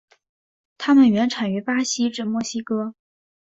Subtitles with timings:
[0.79, 2.95] 它们原产于巴西至墨西哥。